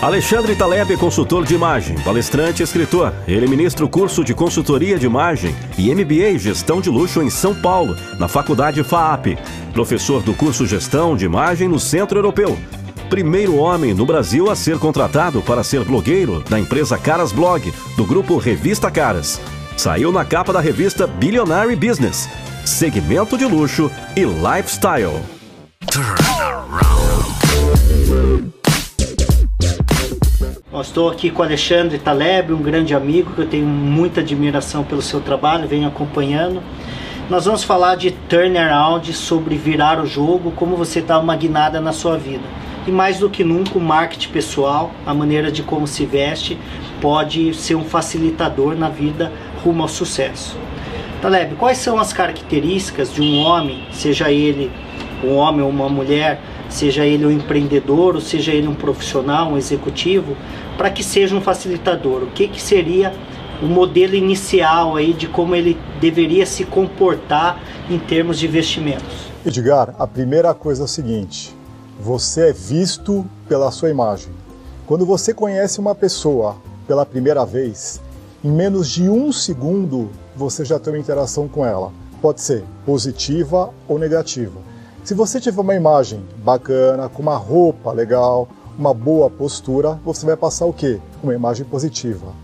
Alexandre 0.00 0.54
Taleb 0.54 0.94
é 0.94 0.96
consultor 0.96 1.44
de 1.44 1.56
imagem, 1.56 1.98
palestrante 2.02 2.62
e 2.62 2.64
escritor. 2.64 3.12
Ele 3.26 3.48
ministra 3.48 3.84
o 3.84 3.88
curso 3.88 4.22
de 4.22 4.32
consultoria 4.32 4.96
de 4.96 5.06
imagem 5.06 5.52
e 5.76 5.92
MBA 5.92 6.38
Gestão 6.38 6.80
de 6.80 6.88
Luxo 6.88 7.20
em 7.20 7.28
São 7.28 7.52
Paulo, 7.52 7.96
na 8.16 8.28
Faculdade 8.28 8.84
FAAP. 8.84 9.36
Professor 9.72 10.22
do 10.22 10.32
curso 10.34 10.64
Gestão 10.68 11.16
de 11.16 11.24
Imagem 11.24 11.66
no 11.66 11.80
Centro 11.80 12.16
Europeu. 12.16 12.56
Primeiro 13.10 13.56
homem 13.56 13.92
no 13.92 14.06
Brasil 14.06 14.48
a 14.48 14.54
ser 14.54 14.78
contratado 14.78 15.42
para 15.42 15.64
ser 15.64 15.82
blogueiro 15.84 16.44
da 16.48 16.60
empresa 16.60 16.96
Caras 16.96 17.32
Blog, 17.32 17.72
do 17.96 18.04
grupo 18.04 18.36
Revista 18.36 18.92
Caras. 18.92 19.40
Saiu 19.76 20.12
na 20.12 20.24
capa 20.24 20.52
da 20.52 20.60
revista 20.60 21.08
Billionaire 21.08 21.74
Business, 21.74 22.28
segmento 22.64 23.36
de 23.36 23.46
luxo 23.46 23.90
e 24.14 24.22
lifestyle. 24.22 25.20
Estou 30.80 31.08
aqui 31.08 31.30
com 31.30 31.42
Alexandre 31.42 31.98
Taleb, 31.98 32.52
um 32.52 32.62
grande 32.62 32.94
amigo 32.94 33.32
que 33.32 33.40
eu 33.40 33.46
tenho 33.46 33.66
muita 33.66 34.20
admiração 34.20 34.84
pelo 34.84 35.02
seu 35.02 35.20
trabalho, 35.20 35.66
venho 35.66 35.88
acompanhando. 35.88 36.62
Nós 37.28 37.44
vamos 37.44 37.64
falar 37.64 37.96
de 37.96 38.10
turnaround, 38.10 39.12
sobre 39.12 39.56
virar 39.56 40.00
o 40.00 40.06
jogo, 40.06 40.50
como 40.52 40.76
você 40.76 41.00
dá 41.00 41.18
uma 41.18 41.36
guinada 41.36 41.80
na 41.80 41.92
sua 41.92 42.16
vida. 42.16 42.44
E 42.86 42.90
mais 42.90 43.18
do 43.18 43.28
que 43.28 43.44
nunca, 43.44 43.78
o 43.78 43.80
marketing 43.80 44.30
pessoal, 44.30 44.90
a 45.04 45.12
maneira 45.12 45.52
de 45.52 45.62
como 45.62 45.86
se 45.86 46.06
veste, 46.06 46.58
pode 47.00 47.54
ser 47.54 47.74
um 47.74 47.84
facilitador 47.84 48.74
na 48.74 48.88
vida 48.88 49.32
rumo 49.62 49.82
ao 49.82 49.88
sucesso. 49.88 50.56
Taleb, 51.20 51.54
quais 51.56 51.78
são 51.78 51.98
as 51.98 52.12
características 52.12 53.12
de 53.12 53.20
um 53.20 53.38
homem, 53.38 53.82
seja 53.92 54.30
ele 54.30 54.70
um 55.22 55.34
homem 55.34 55.62
ou 55.62 55.70
uma 55.70 55.88
mulher, 55.88 56.40
seja 56.68 57.06
ele 57.06 57.26
um 57.26 57.30
empreendedor, 57.30 58.14
ou 58.14 58.20
seja 58.20 58.52
ele 58.52 58.68
um 58.68 58.74
profissional, 58.74 59.52
um 59.52 59.56
executivo, 59.56 60.36
para 60.76 60.90
que 60.90 61.02
seja 61.02 61.34
um 61.34 61.40
facilitador. 61.40 62.22
O 62.22 62.26
que, 62.28 62.48
que 62.48 62.60
seria 62.60 63.12
o 63.62 63.66
modelo 63.66 64.14
inicial 64.14 64.96
aí 64.96 65.12
de 65.12 65.26
como 65.26 65.54
ele 65.54 65.76
deveria 66.00 66.46
se 66.46 66.64
comportar 66.64 67.60
em 67.90 67.98
termos 67.98 68.38
de 68.38 68.46
investimentos? 68.46 69.28
Edgar, 69.44 69.94
a 69.98 70.06
primeira 70.06 70.52
coisa 70.54 70.82
é 70.82 70.84
o 70.84 70.88
seguinte: 70.88 71.54
você 72.00 72.50
é 72.50 72.52
visto 72.52 73.24
pela 73.48 73.70
sua 73.70 73.90
imagem. 73.90 74.32
Quando 74.86 75.04
você 75.04 75.34
conhece 75.34 75.80
uma 75.80 75.94
pessoa 75.94 76.56
pela 76.86 77.04
primeira 77.04 77.44
vez, 77.44 78.00
em 78.42 78.50
menos 78.50 78.88
de 78.88 79.08
um 79.08 79.32
segundo 79.32 80.10
você 80.36 80.64
já 80.64 80.78
tem 80.78 80.92
uma 80.92 80.98
interação 80.98 81.48
com 81.48 81.66
ela. 81.66 81.92
Pode 82.22 82.40
ser 82.40 82.64
positiva 82.86 83.70
ou 83.88 83.98
negativa. 83.98 84.67
Se 85.08 85.14
você 85.14 85.40
tiver 85.40 85.62
uma 85.62 85.74
imagem 85.74 86.22
bacana, 86.44 87.08
com 87.08 87.22
uma 87.22 87.34
roupa 87.34 87.90
legal, 87.92 88.46
uma 88.78 88.92
boa 88.92 89.30
postura, 89.30 89.98
você 90.04 90.26
vai 90.26 90.36
passar 90.36 90.66
o 90.66 90.72
quê? 90.74 91.00
Uma 91.22 91.34
imagem 91.34 91.64
positiva. 91.64 92.34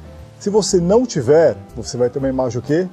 Se 0.41 0.49
você 0.49 0.81
não 0.81 1.05
tiver, 1.05 1.59
você 1.77 1.99
vai 1.99 2.09
ter 2.09 2.21
uma 2.21 2.29
imagem 2.31 2.61
o 2.61 2.63
quê? 2.63 2.89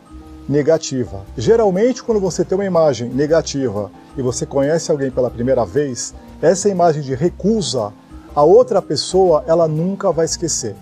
Negativa. 0.50 1.22
Geralmente, 1.38 2.04
quando 2.04 2.20
você 2.20 2.44
tem 2.44 2.58
uma 2.58 2.66
imagem 2.66 3.08
negativa 3.12 3.90
e 4.18 4.22
você 4.22 4.46
conhece 4.46 4.92
alguém 4.92 5.10
pela 5.10 5.32
primeira 5.32 5.66
vez, 5.66 6.14
essa 6.42 6.68
imagem 6.68 7.02
de 7.02 7.16
recusa, 7.16 7.94
a 8.36 8.44
outra 8.44 8.82
pessoa, 8.82 9.42
ela 9.48 9.70
nunca 9.70 10.12
vai 10.12 10.26
esquecer. 10.26 10.76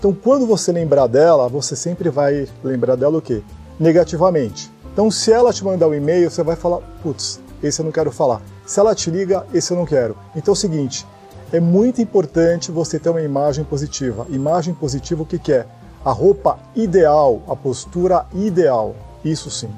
Então, 0.00 0.12
quando 0.12 0.48
você 0.48 0.72
lembrar 0.72 1.06
dela, 1.06 1.48
você 1.48 1.76
sempre 1.76 2.10
vai 2.10 2.48
lembrar 2.64 2.96
dela 2.96 3.18
o 3.18 3.22
quê? 3.22 3.40
Negativamente. 3.78 4.68
Então, 4.92 5.12
se 5.12 5.30
ela 5.30 5.52
te 5.52 5.64
mandar 5.64 5.86
um 5.86 5.94
e-mail, 5.94 6.28
você 6.28 6.42
vai 6.42 6.56
falar, 6.56 6.80
putz, 7.04 7.40
esse 7.62 7.80
eu 7.80 7.84
não 7.84 7.92
quero 7.92 8.10
falar. 8.10 8.42
Se 8.66 8.80
ela 8.80 8.94
te 8.94 9.10
liga, 9.10 9.46
esse 9.52 9.72
eu 9.72 9.76
não 9.76 9.86
quero. 9.86 10.16
Então 10.34 10.52
é 10.52 10.54
o 10.54 10.56
seguinte, 10.56 11.06
é 11.52 11.60
muito 11.60 12.00
importante 12.00 12.72
você 12.72 12.98
ter 12.98 13.10
uma 13.10 13.22
imagem 13.22 13.64
positiva. 13.64 14.26
Imagem 14.30 14.72
positiva 14.74 15.22
o 15.22 15.26
que, 15.26 15.38
que 15.38 15.52
é? 15.52 15.66
A 16.04 16.10
roupa 16.10 16.58
ideal, 16.74 17.42
a 17.46 17.54
postura 17.54 18.26
ideal. 18.34 18.94
Isso 19.24 19.50
sim. 19.50 19.68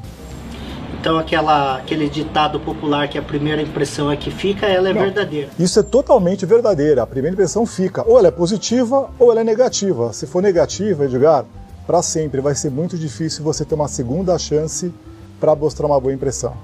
Então 1.00 1.18
aquela, 1.18 1.76
aquele 1.76 2.08
ditado 2.08 2.58
popular 2.58 3.08
que 3.08 3.18
a 3.18 3.22
primeira 3.22 3.60
impressão 3.60 4.10
é 4.10 4.16
que 4.16 4.30
fica, 4.30 4.66
ela 4.66 4.88
é 4.88 4.94
não, 4.94 5.02
verdadeira. 5.02 5.50
Isso 5.58 5.78
é 5.78 5.82
totalmente 5.82 6.46
verdadeira. 6.46 7.02
A 7.02 7.06
primeira 7.06 7.34
impressão 7.34 7.66
fica. 7.66 8.02
Ou 8.08 8.18
ela 8.18 8.28
é 8.28 8.30
positiva 8.30 9.10
ou 9.18 9.30
ela 9.30 9.40
é 9.42 9.44
negativa. 9.44 10.12
Se 10.12 10.26
for 10.26 10.42
negativa, 10.42 11.04
Edgar, 11.04 11.44
para 11.86 12.00
sempre 12.00 12.40
vai 12.40 12.54
ser 12.54 12.70
muito 12.70 12.96
difícil 12.96 13.44
você 13.44 13.64
ter 13.64 13.74
uma 13.74 13.88
segunda 13.88 14.38
chance 14.38 14.94
para 15.38 15.54
mostrar 15.54 15.86
uma 15.86 16.00
boa 16.00 16.14
impressão. 16.14 16.56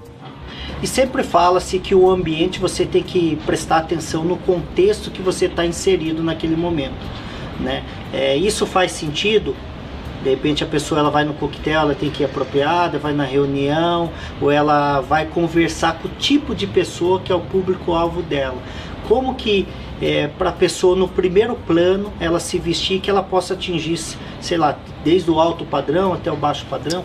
E 0.82 0.86
sempre 0.86 1.22
fala-se 1.22 1.78
que 1.78 1.94
o 1.94 2.10
ambiente 2.10 2.58
você 2.58 2.86
tem 2.86 3.02
que 3.02 3.36
prestar 3.44 3.78
atenção 3.78 4.24
no 4.24 4.36
contexto 4.36 5.10
que 5.10 5.20
você 5.20 5.46
está 5.46 5.64
inserido 5.66 6.22
naquele 6.22 6.56
momento. 6.56 7.06
Né? 7.58 7.84
É, 8.12 8.36
isso 8.36 8.66
faz 8.66 8.92
sentido? 8.92 9.54
De 10.22 10.30
repente 10.30 10.62
a 10.62 10.66
pessoa 10.66 11.00
ela 11.00 11.10
vai 11.10 11.24
no 11.24 11.34
coquetel, 11.34 11.80
ela 11.80 11.94
tem 11.94 12.10
que 12.10 12.22
ir 12.22 12.26
apropriada, 12.26 12.98
vai 12.98 13.12
na 13.12 13.24
reunião, 13.24 14.10
ou 14.40 14.50
ela 14.50 15.00
vai 15.00 15.26
conversar 15.26 15.98
com 15.98 16.08
o 16.08 16.10
tipo 16.12 16.54
de 16.54 16.66
pessoa 16.66 17.20
que 17.20 17.32
é 17.32 17.34
o 17.34 17.40
público-alvo 17.40 18.22
dela. 18.22 18.58
Como 19.08 19.34
que 19.34 19.66
é, 20.00 20.28
para 20.28 20.50
a 20.50 20.52
pessoa 20.52 20.96
no 20.96 21.08
primeiro 21.08 21.54
plano 21.54 22.12
ela 22.20 22.40
se 22.40 22.58
vestir 22.58 23.00
que 23.00 23.10
ela 23.10 23.22
possa 23.22 23.54
atingir, 23.54 23.98
sei 24.40 24.56
lá, 24.56 24.78
desde 25.04 25.30
o 25.30 25.40
alto 25.40 25.64
padrão 25.64 26.12
até 26.12 26.30
o 26.30 26.36
baixo 26.36 26.66
padrão? 26.68 27.04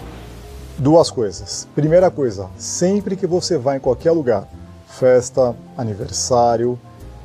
Duas 0.78 1.10
coisas. 1.10 1.66
Primeira 1.74 2.12
coisa, 2.12 2.50
sempre 2.58 3.16
que 3.16 3.26
você 3.26 3.58
vai 3.58 3.78
em 3.78 3.80
qualquer 3.80 4.12
lugar, 4.12 4.46
festa, 4.90 5.56
aniversário, 5.78 6.78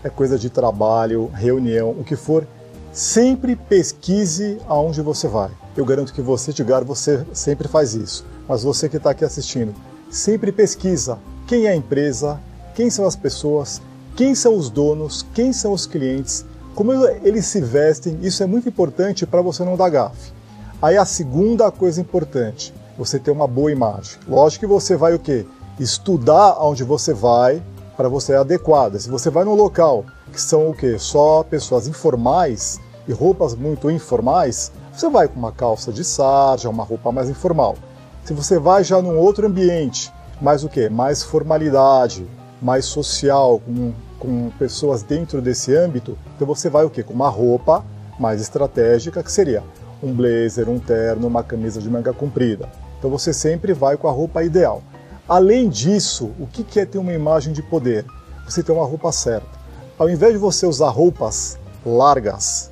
é 0.05 0.09
coisa 0.09 0.39
de 0.39 0.49
trabalho, 0.49 1.29
reunião, 1.35 1.91
o 1.91 2.05
que 2.05 2.15
for, 2.15 2.47
sempre 2.93 3.57
pesquise 3.57 4.59
aonde 4.69 5.03
você 5.03 5.27
vai. 5.27 5.51
Eu 5.77 5.85
garanto 5.85 6.15
que 6.15 6.23
você, 6.23 6.53
Edgar, 6.53 6.85
você 6.85 7.27
sempre 7.33 7.67
faz 7.67 7.93
isso. 7.95 8.25
Mas 8.49 8.63
você 8.63 8.89
que 8.89 8.99
está 8.99 9.11
aqui 9.11 9.25
assistindo, 9.25 9.75
sempre 10.09 10.53
pesquisa 10.53 11.19
quem 11.49 11.67
é 11.67 11.71
a 11.71 11.77
empresa, 11.77 12.41
quem 12.77 12.89
são 12.89 13.05
as 13.05 13.17
pessoas, 13.17 13.83
quem 14.15 14.33
são 14.33 14.55
os 14.55 14.71
donos, 14.71 15.27
quem 15.35 15.53
são 15.53 15.73
os 15.73 15.87
clientes, 15.87 16.45
como 16.73 16.93
eles 17.25 17.47
se 17.47 17.61
vestem. 17.61 18.17
Isso 18.23 18.45
é 18.45 18.47
muito 18.47 18.69
importante 18.69 19.27
para 19.27 19.43
você 19.43 19.65
não 19.65 19.77
dar 19.77 19.89
gafe. 19.89 20.33
Aí 20.81 20.97
a 20.97 21.05
segunda 21.05 21.69
coisa 21.73 22.01
importante, 22.01 22.73
você 23.01 23.19
ter 23.19 23.31
uma 23.31 23.47
boa 23.47 23.73
imagem. 23.73 24.19
Lógico 24.29 24.67
que 24.67 24.71
você 24.71 24.95
vai 24.95 25.15
o 25.15 25.19
quê? 25.19 25.47
Estudar 25.79 26.51
aonde 26.59 26.85
você 26.85 27.15
vai 27.15 27.63
para 27.97 28.11
você 28.11 28.35
é 28.35 28.37
adequada. 28.37 28.99
Se 28.99 29.09
você 29.09 29.31
vai 29.31 29.43
num 29.43 29.55
local 29.55 30.05
que 30.31 30.41
são 30.41 30.69
o 30.69 30.75
quê? 30.75 30.99
Só 30.99 31.43
pessoas 31.43 31.89
informais 31.89 32.79
e 33.09 33.13
roupas 33.13 33.55
muito 33.55 33.91
informais, 33.91 34.71
você 34.93 35.09
vai 35.09 35.29
com 35.29 35.39
uma 35.39 35.51
calça 35.51 35.91
de 35.91 36.05
sarja, 36.05 36.69
uma 36.69 36.85
roupa 36.85 37.11
mais 37.11 37.31
informal. 37.31 37.75
Se 38.23 38.35
você 38.35 38.59
vai 38.59 38.85
já 38.85 39.01
num 39.01 39.17
outro 39.17 39.47
ambiente, 39.47 40.13
mais 40.39 40.63
o 40.63 40.69
quê? 40.69 40.91
Mais 40.91 41.23
formalidade, 41.23 42.27
mais 42.61 42.85
social, 42.85 43.61
com, 43.61 43.95
com 44.19 44.51
pessoas 44.59 45.03
dentro 45.03 45.41
desse 45.41 45.75
âmbito, 45.75 46.19
então 46.37 46.47
você 46.47 46.69
vai 46.69 46.85
o 46.85 46.91
quê? 46.91 47.03
Com 47.03 47.15
uma 47.15 47.31
roupa 47.31 47.83
mais 48.19 48.43
estratégica, 48.43 49.23
que 49.23 49.33
seria 49.33 49.65
um 50.03 50.13
blazer, 50.13 50.69
um 50.69 50.79
terno, 50.79 51.27
uma 51.27 51.43
camisa 51.43 51.81
de 51.81 51.89
manga 51.89 52.13
comprida. 52.13 52.69
Então 53.01 53.11
você 53.11 53.33
sempre 53.33 53.73
vai 53.73 53.97
com 53.97 54.07
a 54.07 54.13
roupa 54.13 54.45
ideal. 54.45 54.83
Além 55.27 55.71
disso, 55.71 56.33
o 56.39 56.47
que 56.47 56.79
é 56.79 56.85
ter 56.85 56.99
uma 56.99 57.15
imagem 57.15 57.55
de 57.55 57.63
poder? 57.63 58.05
Você 58.45 58.63
ter 58.63 58.73
uma 58.73 58.85
roupa 58.85 59.11
certa. 59.11 59.59
Ao 59.99 60.11
invés 60.11 60.35
de 60.35 60.39
você 60.39 60.67
usar 60.67 60.91
roupas 60.91 61.59
largas, 61.85 62.71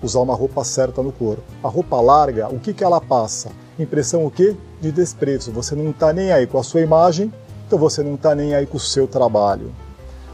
usar 0.00 0.20
uma 0.20 0.34
roupa 0.34 0.62
certa 0.62 1.02
no 1.02 1.10
corpo. 1.10 1.42
A 1.62 1.66
roupa 1.66 2.00
larga, 2.00 2.48
o 2.48 2.60
que, 2.60 2.72
que 2.72 2.84
ela 2.84 3.00
passa? 3.00 3.50
Impressão 3.76 4.24
o 4.24 4.30
quê? 4.30 4.56
De 4.80 4.92
desprezo. 4.92 5.50
Você 5.50 5.74
não 5.74 5.90
está 5.90 6.12
nem 6.12 6.30
aí 6.30 6.46
com 6.46 6.58
a 6.58 6.62
sua 6.62 6.80
imagem, 6.80 7.32
então 7.66 7.76
você 7.76 8.00
não 8.00 8.14
está 8.14 8.32
nem 8.32 8.54
aí 8.54 8.66
com 8.66 8.76
o 8.76 8.80
seu 8.80 9.08
trabalho. 9.08 9.74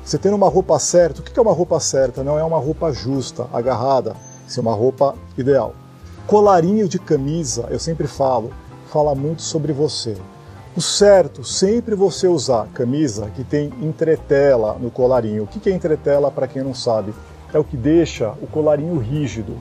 Você 0.04 0.18
tendo 0.18 0.36
uma 0.36 0.48
roupa 0.50 0.78
certa, 0.78 1.20
o 1.20 1.24
que 1.24 1.38
é 1.38 1.42
uma 1.42 1.52
roupa 1.52 1.80
certa? 1.80 2.22
Não 2.22 2.38
é 2.38 2.44
uma 2.44 2.58
roupa 2.58 2.92
justa, 2.92 3.46
agarrada, 3.52 4.14
isso 4.46 4.60
é 4.60 4.62
uma 4.62 4.74
roupa 4.74 5.14
ideal. 5.38 5.74
Colarinho 6.26 6.86
de 6.86 6.98
camisa, 6.98 7.66
eu 7.70 7.78
sempre 7.78 8.06
falo, 8.06 8.50
fala 8.90 9.14
muito 9.14 9.42
sobre 9.42 9.72
você. 9.72 10.16
O 10.76 10.80
certo, 10.80 11.44
sempre 11.44 11.94
você 11.94 12.26
usar 12.26 12.66
camisa 12.74 13.30
que 13.34 13.44
tem 13.44 13.72
entretela 13.80 14.76
no 14.80 14.90
colarinho. 14.90 15.44
O 15.44 15.46
que 15.46 15.70
é 15.70 15.72
entretela, 15.72 16.30
para 16.30 16.48
quem 16.48 16.62
não 16.62 16.74
sabe? 16.74 17.14
É 17.52 17.58
o 17.58 17.64
que 17.64 17.76
deixa 17.76 18.30
o 18.42 18.46
colarinho 18.46 18.98
rígido. 18.98 19.56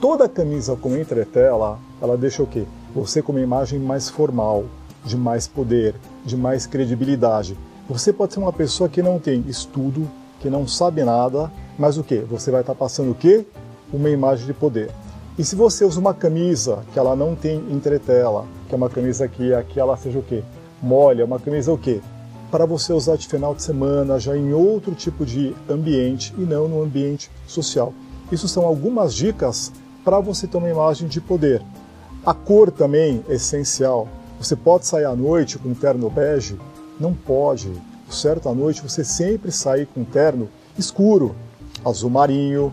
Toda 0.00 0.28
camisa 0.28 0.76
com 0.76 0.96
entretela, 0.96 1.78
ela 2.00 2.16
deixa 2.16 2.42
o 2.42 2.46
quê? 2.46 2.64
Você 2.94 3.20
com 3.20 3.32
uma 3.32 3.40
imagem 3.40 3.80
mais 3.80 4.08
formal, 4.08 4.64
de 5.04 5.16
mais 5.16 5.48
poder, 5.48 5.94
de 6.24 6.36
mais 6.36 6.66
credibilidade. 6.66 7.56
Você 7.88 8.12
pode 8.12 8.34
ser 8.34 8.40
uma 8.40 8.52
pessoa 8.52 8.88
que 8.88 9.02
não 9.02 9.18
tem 9.18 9.44
estudo, 9.48 10.08
que 10.40 10.48
não 10.48 10.68
sabe 10.68 11.02
nada, 11.02 11.50
mas 11.78 11.98
o 11.98 12.04
que? 12.04 12.18
Você 12.18 12.50
vai 12.50 12.60
estar 12.60 12.74
passando 12.74 13.10
o 13.10 13.14
quê? 13.14 13.44
Uma 13.92 14.10
imagem 14.10 14.46
de 14.46 14.54
poder. 14.54 14.90
E 15.38 15.44
se 15.44 15.54
você 15.54 15.84
usa 15.84 16.00
uma 16.00 16.12
camisa 16.12 16.80
que 16.92 16.98
ela 16.98 17.14
não 17.14 17.36
tem 17.36 17.58
entretela, 17.70 18.44
que 18.68 18.74
é 18.74 18.76
uma 18.76 18.90
camisa 18.90 19.28
que 19.28 19.54
aqui 19.54 19.78
ela 19.78 19.96
seja 19.96 20.18
o 20.18 20.22
quê? 20.22 20.42
Molha, 20.82 21.24
uma 21.24 21.38
camisa 21.38 21.72
o 21.72 21.78
quê? 21.78 22.00
Para 22.50 22.66
você 22.66 22.92
usar 22.92 23.16
de 23.16 23.28
final 23.28 23.54
de 23.54 23.62
semana, 23.62 24.18
já 24.18 24.36
em 24.36 24.52
outro 24.52 24.96
tipo 24.96 25.24
de 25.24 25.54
ambiente 25.70 26.34
e 26.36 26.40
não 26.40 26.66
no 26.66 26.82
ambiente 26.82 27.30
social. 27.46 27.94
Isso 28.32 28.48
são 28.48 28.64
algumas 28.64 29.14
dicas 29.14 29.70
para 30.04 30.18
você 30.18 30.48
ter 30.48 30.56
uma 30.56 30.68
imagem 30.68 31.06
de 31.06 31.20
poder. 31.20 31.62
A 32.26 32.34
cor 32.34 32.72
também 32.72 33.24
é 33.28 33.34
essencial. 33.34 34.08
Você 34.40 34.56
pode 34.56 34.86
sair 34.86 35.04
à 35.04 35.14
noite 35.14 35.56
com 35.56 35.68
um 35.68 35.74
terno 35.74 36.10
bege? 36.10 36.58
Não 36.98 37.14
pode. 37.14 37.70
Certo 38.10 38.48
à 38.48 38.54
noite 38.54 38.82
você 38.82 39.04
sempre 39.04 39.52
sair 39.52 39.86
com 39.86 40.00
um 40.00 40.04
terno 40.04 40.48
escuro, 40.76 41.36
azul 41.84 42.10
marinho, 42.10 42.72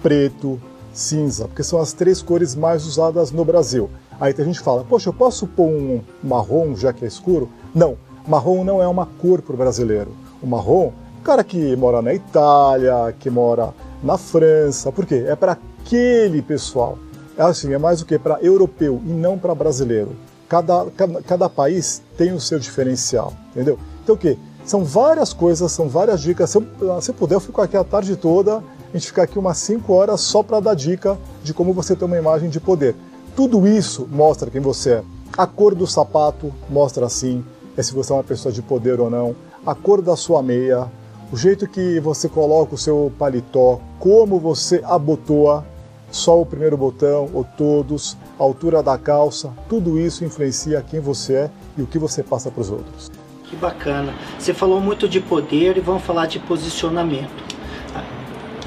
preto, 0.00 0.60
cinza, 0.92 1.46
porque 1.46 1.62
são 1.62 1.80
as 1.80 1.92
três 1.92 2.22
cores 2.22 2.54
mais 2.54 2.86
usadas 2.86 3.30
no 3.30 3.44
Brasil. 3.44 3.90
Aí 4.20 4.34
tem 4.34 4.44
gente 4.44 4.60
fala, 4.60 4.84
poxa, 4.84 5.08
eu 5.08 5.12
posso 5.12 5.46
pôr 5.46 5.68
um 5.68 6.00
marrom 6.22 6.74
já 6.76 6.92
que 6.92 7.04
é 7.04 7.08
escuro? 7.08 7.48
Não, 7.74 7.96
marrom 8.26 8.64
não 8.64 8.82
é 8.82 8.86
uma 8.86 9.06
cor 9.06 9.40
para 9.40 9.54
o 9.54 9.56
brasileiro. 9.56 10.12
O 10.42 10.46
marrom, 10.46 10.92
cara 11.24 11.42
que 11.42 11.74
mora 11.76 12.02
na 12.02 12.12
Itália, 12.12 13.14
que 13.18 13.30
mora 13.30 13.72
na 14.02 14.18
França, 14.18 14.92
por 14.92 15.06
quê? 15.06 15.24
É 15.26 15.34
para 15.34 15.52
aquele 15.52 16.42
pessoal. 16.42 16.98
É 17.36 17.42
assim, 17.42 17.72
é 17.72 17.78
mais 17.78 18.02
o 18.02 18.06
que? 18.06 18.18
Para 18.18 18.38
europeu 18.42 19.00
e 19.06 19.10
não 19.10 19.38
para 19.38 19.54
brasileiro. 19.54 20.10
Cada, 20.48 20.86
cada, 20.96 21.22
cada 21.22 21.48
país 21.48 22.02
tem 22.16 22.32
o 22.32 22.40
seu 22.40 22.58
diferencial, 22.58 23.32
entendeu? 23.50 23.78
Então 24.02 24.14
o 24.14 24.18
que? 24.18 24.36
São 24.64 24.84
várias 24.84 25.32
coisas, 25.32 25.72
são 25.72 25.88
várias 25.88 26.20
dicas. 26.20 26.50
Se 26.50 26.58
eu, 26.58 27.00
se 27.00 27.10
eu 27.10 27.14
puder, 27.14 27.36
eu 27.36 27.40
fico 27.40 27.62
aqui 27.62 27.76
a 27.76 27.84
tarde 27.84 28.16
toda, 28.16 28.62
a 28.92 28.96
gente 28.96 29.06
fica 29.06 29.22
aqui 29.22 29.38
umas 29.38 29.58
5 29.58 29.92
horas 29.92 30.20
só 30.20 30.42
para 30.42 30.60
dar 30.60 30.74
dica 30.74 31.16
de 31.44 31.54
como 31.54 31.72
você 31.72 31.94
ter 31.94 32.04
uma 32.04 32.18
imagem 32.18 32.50
de 32.50 32.58
poder. 32.58 32.96
Tudo 33.36 33.66
isso 33.66 34.08
mostra 34.10 34.50
quem 34.50 34.60
você 34.60 34.94
é. 34.94 35.02
A 35.38 35.46
cor 35.46 35.74
do 35.74 35.86
sapato 35.86 36.52
mostra 36.68 37.06
assim, 37.06 37.44
é 37.76 37.82
se 37.82 37.94
você 37.94 38.12
é 38.12 38.16
uma 38.16 38.24
pessoa 38.24 38.52
de 38.52 38.60
poder 38.60 39.00
ou 39.00 39.08
não. 39.08 39.34
A 39.64 39.74
cor 39.74 40.02
da 40.02 40.16
sua 40.16 40.42
meia, 40.42 40.90
o 41.32 41.36
jeito 41.36 41.68
que 41.68 42.00
você 42.00 42.28
coloca 42.28 42.74
o 42.74 42.78
seu 42.78 43.12
paletó, 43.16 43.80
como 44.00 44.40
você 44.40 44.82
abotoa, 44.84 45.64
só 46.10 46.40
o 46.40 46.44
primeiro 46.44 46.76
botão 46.76 47.30
ou 47.32 47.44
todos, 47.44 48.16
a 48.38 48.42
altura 48.42 48.82
da 48.82 48.98
calça, 48.98 49.52
tudo 49.68 50.00
isso 50.00 50.24
influencia 50.24 50.82
quem 50.82 50.98
você 50.98 51.34
é 51.34 51.50
e 51.78 51.82
o 51.82 51.86
que 51.86 51.98
você 52.00 52.24
passa 52.24 52.50
para 52.50 52.60
os 52.60 52.70
outros. 52.70 53.08
Que 53.44 53.54
bacana. 53.54 54.12
Você 54.38 54.52
falou 54.52 54.80
muito 54.80 55.08
de 55.08 55.20
poder 55.20 55.76
e 55.76 55.80
vamos 55.80 56.02
falar 56.02 56.26
de 56.26 56.40
posicionamento. 56.40 57.49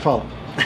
Fala. 0.03 0.25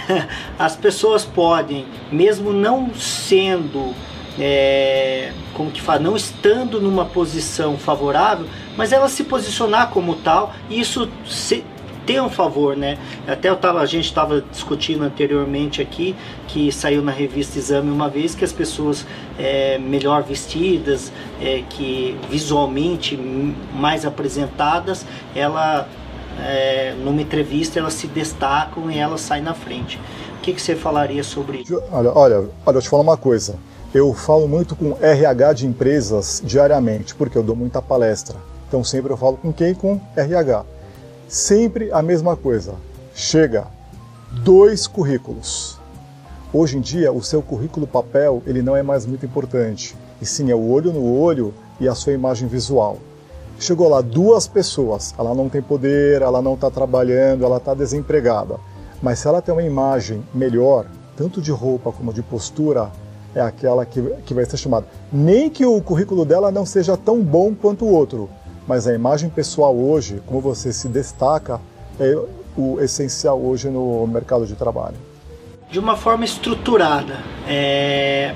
As 0.57 0.75
pessoas 0.75 1.24
podem, 1.24 1.86
mesmo 2.12 2.51
não 2.51 2.94
sendo, 2.95 3.94
é, 4.39 5.31
como 5.54 5.69
que 5.69 5.80
fala, 5.80 6.00
não 6.00 6.16
estando 6.16 6.81
numa 6.81 7.06
posição 7.06 7.78
favorável, 7.78 8.48
mas 8.75 8.92
ela 8.92 9.07
se 9.07 9.24
posicionar 9.24 9.92
como 9.92 10.16
tal, 10.16 10.54
e 10.72 10.80
isso 10.80 11.07
se, 11.24 11.63
ter 12.07 12.19
um 12.19 12.30
favor, 12.30 12.75
né? 12.75 12.98
Até 13.28 13.50
eu 13.50 13.56
tava, 13.56 13.80
a 13.81 13.86
gente 13.86 14.06
estava 14.06 14.42
discutindo 14.42 15.04
anteriormente 15.04 15.84
aqui, 15.84 16.16
que 16.48 16.72
saiu 16.72 17.04
na 17.04 17.12
revista 17.12 17.60
Exame 17.60 17.92
uma 17.92 18.10
vez, 18.10 18.34
que 18.34 18.44
as 18.44 18.54
pessoas 18.54 19.06
é, 19.38 19.78
melhor 19.78 20.24
vestidas, 20.24 21.12
é, 21.39 21.63
que 21.69 22.18
visualmente 22.30 23.16
mais 23.75 24.04
apresentadas, 24.04 25.06
ela 25.36 25.88
é, 26.39 26.95
numa 27.04 27.22
entrevista 27.22 27.80
elas 27.80 27.94
se 27.94 28.07
destacam 28.07 28.89
e 28.89 28.98
elas 28.98 29.22
saem 29.22 29.44
na 29.44 29.54
frente. 29.54 30.00
O 30.38 30.42
que, 30.42 30.54
que 30.54 30.62
você 30.62 30.75
falaria 30.75 31.24
sobre 31.24 31.60
isso? 31.60 31.81
Olha, 31.92 32.12
olha, 32.13 32.50
olha, 32.66 32.78
eu 32.78 32.81
te 32.81 32.89
falar 32.89 33.04
uma 33.04 33.18
coisa. 33.18 33.56
Eu 33.94 34.13
falo 34.13 34.48
muito 34.48 34.75
com 34.75 34.98
RH 35.01 35.54
de 35.54 35.68
empresas 35.68 36.42
diariamente, 36.44 37.16
porque 37.16 37.38
eu 37.38 37.44
dou 37.44 37.56
muita 37.56 37.81
palestra. 37.81 38.36
Então 38.68 38.84
sempre 38.84 39.12
eu 39.12 39.18
falo 39.18 39.38
com 39.38 39.51
quem? 39.51 39.74
Com 39.74 40.00
RH 40.16 40.63
sempre 41.28 41.92
a 41.92 42.01
mesma 42.01 42.36
coisa. 42.36 42.75
Chega 43.13 43.68
dois 44.44 44.88
currículos. 44.88 45.78
Hoje 46.54 46.78
em 46.78 46.81
dia, 46.81 47.12
o 47.12 47.22
seu 47.22 47.42
currículo 47.42 47.86
papel 47.86 48.42
ele 48.45 48.62
não 48.62 48.75
é 48.75 48.81
mais 48.81 49.06
muito 49.06 49.25
importante, 49.25 49.95
e 50.22 50.25
sim 50.25 50.50
é 50.50 50.56
o 50.56 50.69
olho 50.69 50.94
no 50.94 51.19
olho 51.19 51.54
e 51.80 51.88
a 51.88 51.95
sua 51.95 52.13
imagem 52.13 52.48
visual. 52.48 52.98
Chegou 53.59 53.89
lá 53.89 54.01
duas 54.01 54.48
pessoas, 54.48 55.15
ela 55.18 55.33
não 55.33 55.50
tem 55.50 55.62
poder, 55.62 56.21
ela 56.21 56.42
não 56.42 56.54
está 56.54 56.69
trabalhando, 56.69 57.44
ela 57.44 57.57
está 57.57 57.74
desempregada. 57.74 58.57
Mas 59.01 59.19
se 59.19 59.27
ela 59.27 59.42
tem 59.42 59.54
uma 59.54 59.63
imagem 59.63 60.24
melhor, 60.33 60.86
tanto 61.15 61.42
de 61.42 61.51
roupa 61.51 61.92
como 61.92 62.13
de 62.13 62.21
postura, 62.21 62.92
é 63.33 63.42
aquela 63.42 63.86
que, 63.86 64.01
que 64.25 64.33
vai 64.33 64.45
ser 64.45 64.57
chamada. 64.57 64.86
Nem 65.12 65.50
que 65.50 65.65
o 65.65 65.81
currículo 65.81 66.24
dela 66.24 66.51
não 66.51 66.65
seja 66.65 66.95
tão 66.95 67.19
bom 67.19 67.54
quanto 67.56 67.86
o 67.86 67.92
outro, 67.92 68.30
mas 68.68 68.88
a 68.88 68.94
imagem 68.94 69.30
pessoal 69.30 69.75
hoje, 69.75 70.21
como 70.27 70.39
você 70.39 70.71
se 70.71 70.88
destaca, 70.88 71.60
é 72.00 72.15
o 72.56 72.80
essencial 72.80 73.39
hoje 73.39 73.69
no 73.69 74.06
mercado 74.07 74.45
de 74.45 74.56
trabalho. 74.56 74.98
De 75.69 75.80
uma 75.80 75.95
forma 75.95 76.25
estruturada, 76.25 77.18
é... 77.48 78.36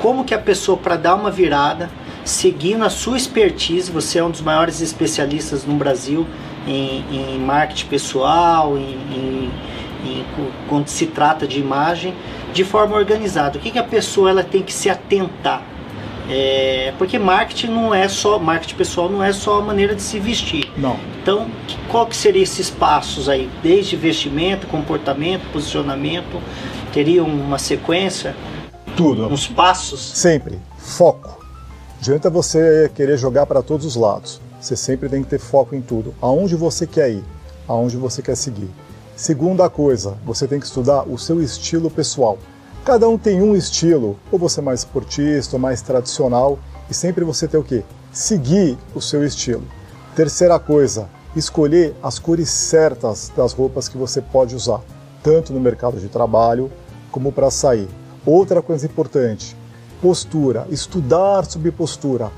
como 0.00 0.24
que 0.24 0.34
a 0.34 0.38
pessoa 0.38 0.76
para 0.76 0.96
dar 0.96 1.14
uma 1.14 1.30
virada, 1.30 1.90
seguindo 2.24 2.84
a 2.84 2.90
sua 2.90 3.16
expertise, 3.16 3.90
você 3.90 4.18
é 4.18 4.24
um 4.24 4.30
dos 4.30 4.40
maiores 4.40 4.80
especialistas 4.80 5.64
no 5.64 5.74
Brasil 5.74 6.26
em, 6.66 7.04
em 7.10 7.38
marketing 7.38 7.86
pessoal, 7.86 8.76
em, 8.76 8.94
em, 9.14 9.50
em, 10.04 10.24
quando 10.68 10.88
se 10.88 11.06
trata 11.06 11.46
de 11.46 11.58
imagem, 11.58 12.14
de 12.52 12.64
forma 12.64 12.96
organizada. 12.96 13.58
O 13.58 13.60
que, 13.60 13.70
que 13.70 13.78
a 13.78 13.84
pessoa 13.84 14.30
ela 14.30 14.44
tem 14.44 14.62
que 14.62 14.72
se 14.72 14.88
atentar? 14.88 15.62
É, 16.30 16.94
porque 16.98 17.18
marketing 17.18 17.66
não 17.68 17.92
é 17.92 18.06
só 18.06 18.38
marketing 18.38 18.76
pessoal 18.76 19.08
não 19.08 19.22
é 19.22 19.32
só 19.32 19.58
a 19.58 19.62
maneira 19.62 19.94
de 19.94 20.02
se 20.02 20.20
vestir. 20.20 20.70
Não. 20.76 20.96
Então, 21.20 21.48
qual 21.88 22.06
que 22.06 22.16
seria 22.16 22.42
esses 22.42 22.70
passos 22.70 23.28
aí? 23.28 23.50
Desde 23.62 23.96
vestimento, 23.96 24.66
comportamento, 24.68 25.42
posicionamento, 25.52 26.40
teria 26.92 27.24
uma 27.24 27.58
sequência? 27.58 28.36
Tudo. 28.96 29.26
Uns 29.26 29.48
passos? 29.48 30.00
Sempre. 30.00 30.58
Foco. 30.78 31.41
Adianta 32.02 32.28
você 32.28 32.90
querer 32.96 33.16
jogar 33.16 33.46
para 33.46 33.62
todos 33.62 33.86
os 33.86 33.94
lados. 33.94 34.40
Você 34.60 34.74
sempre 34.74 35.08
tem 35.08 35.22
que 35.22 35.30
ter 35.30 35.38
foco 35.38 35.72
em 35.76 35.80
tudo. 35.80 36.12
Aonde 36.20 36.56
você 36.56 36.84
quer 36.84 37.12
ir, 37.12 37.22
aonde 37.68 37.96
você 37.96 38.20
quer 38.20 38.34
seguir. 38.34 38.68
Segunda 39.14 39.70
coisa, 39.70 40.16
você 40.26 40.48
tem 40.48 40.58
que 40.58 40.66
estudar 40.66 41.08
o 41.08 41.16
seu 41.16 41.40
estilo 41.40 41.88
pessoal. 41.88 42.38
Cada 42.84 43.08
um 43.08 43.16
tem 43.16 43.40
um 43.40 43.54
estilo, 43.54 44.18
ou 44.32 44.36
você 44.40 44.58
é 44.58 44.64
mais 44.64 44.80
esportista, 44.80 45.54
ou 45.54 45.60
mais 45.60 45.80
tradicional, 45.80 46.58
e 46.90 46.94
sempre 46.94 47.24
você 47.24 47.46
tem 47.46 47.60
o 47.60 47.62
quê? 47.62 47.84
Seguir 48.10 48.76
o 48.96 49.00
seu 49.00 49.24
estilo. 49.24 49.62
Terceira 50.16 50.58
coisa, 50.58 51.08
escolher 51.36 51.94
as 52.02 52.18
cores 52.18 52.50
certas 52.50 53.30
das 53.36 53.52
roupas 53.52 53.88
que 53.88 53.96
você 53.96 54.20
pode 54.20 54.56
usar, 54.56 54.80
tanto 55.22 55.52
no 55.52 55.60
mercado 55.60 56.00
de 56.00 56.08
trabalho 56.08 56.68
como 57.12 57.30
para 57.30 57.48
sair. 57.48 57.88
Outra 58.26 58.60
coisa 58.60 58.86
importante, 58.86 59.56
postura, 60.02 60.66
estudar 60.68 61.44
sobre 61.44 61.70
postura. 61.70 62.32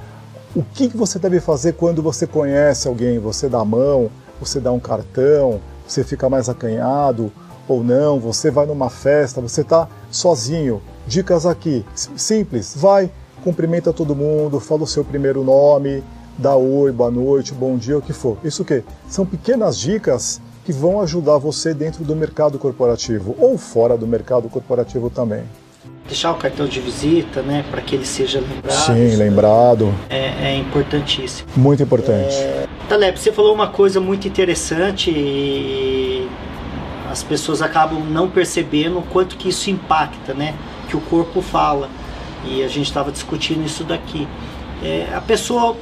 O 0.55 0.63
que 0.63 0.87
você 0.89 1.19
deve 1.19 1.41
fazer 1.41 1.73
quando 1.73 2.03
você 2.03 2.27
conhece 2.27 2.87
alguém? 2.87 3.19
Você 3.19 3.49
dá 3.49 3.61
a 3.61 3.65
mão, 3.65 4.11
você 4.39 4.61
dá 4.61 4.71
um 4.71 4.79
cartão, 4.79 5.59
você 5.89 6.05
fica 6.05 6.29
mais 6.29 6.51
acanhado, 6.51 7.33
ou 7.67 7.83
não, 7.83 8.21
você 8.21 8.51
vai 8.51 8.67
numa 8.67 8.91
festa, 8.91 9.41
você 9.41 9.63
está 9.63 9.89
sozinho. 10.11 10.83
Dicas 11.07 11.47
aqui, 11.47 11.85
simples, 11.95 12.75
vai, 12.77 13.11
cumprimenta 13.43 13.95
todo 13.95 14.15
mundo, 14.15 14.61
fala 14.61 14.83
o 14.83 14.87
seu 14.87 15.03
primeiro 15.03 15.43
nome, 15.43 16.05
dá 16.37 16.55
oi, 16.55 16.93
boa 16.93 17.11
noite, 17.11 17.55
bom 17.55 17.77
dia, 17.79 17.97
o 17.97 18.03
que 18.03 18.13
for. 18.13 18.37
Isso 18.45 18.63
o 18.63 18.65
quê? 18.65 18.85
São 19.09 19.25
pequenas 19.25 19.79
dicas 19.79 20.39
que 20.67 20.73
vão 20.73 21.01
ajudar 21.01 21.39
você 21.39 21.73
dentro 21.73 22.05
do 22.05 22.15
mercado 22.15 22.59
corporativo 22.59 23.35
ou 23.39 23.57
fora 23.57 23.97
do 23.97 24.07
mercado 24.07 24.51
corporativo 24.51 25.09
também. 25.09 25.45
Deixar 26.07 26.33
o 26.33 26.35
cartão 26.35 26.67
de 26.67 26.81
visita, 26.81 27.41
né, 27.41 27.65
para 27.71 27.81
que 27.81 27.95
ele 27.95 28.05
seja 28.05 28.39
lembrado. 28.39 28.87
Sim, 28.87 29.17
lembrado. 29.17 29.95
É, 30.11 30.51
é 30.51 30.57
importantíssimo. 30.59 31.49
Muito 31.57 31.83
importante. 31.83 32.35
É... 32.35 32.67
Taleb, 32.89 33.19
você 33.19 33.33
falou 33.33 33.55
uma 33.55 33.69
coisa 33.69 34.01
muito 34.01 34.29
interessante 34.29 35.11
e 35.11 36.29
as 37.11 37.23
pessoas 37.23 37.63
acabam 37.63 38.01
não 38.01 38.29
percebendo 38.29 38.99
o 38.99 39.03
quanto 39.03 39.37
que 39.37 39.49
isso 39.49 39.71
impacta, 39.71 40.35
né? 40.35 40.55
Que 40.89 40.97
o 40.97 41.01
corpo 41.01 41.41
fala. 41.41 41.89
E 42.45 42.63
a 42.63 42.69
gente 42.69 42.87
estava 42.87 43.11
discutindo 43.11 43.65
isso 43.65 43.85
daqui. 43.85 44.29
É, 44.83 45.09
a 45.15 45.21
pessoa 45.21 45.77